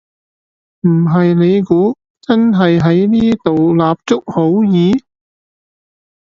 [0.79, 4.99] 唔係你估真係喺呢度立足好易?